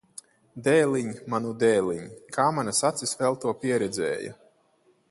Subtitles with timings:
[0.67, 1.11] Dēliņ!
[1.33, 2.09] Manu dēliņ!
[2.39, 4.37] Kā manas acis vēl to pieredzēja!